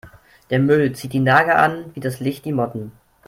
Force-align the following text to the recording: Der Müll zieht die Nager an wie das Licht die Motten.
Der 0.49 0.57
Müll 0.57 0.93
zieht 0.95 1.13
die 1.13 1.19
Nager 1.19 1.59
an 1.59 1.91
wie 1.93 1.99
das 1.99 2.19
Licht 2.19 2.45
die 2.45 2.51
Motten. 2.53 2.91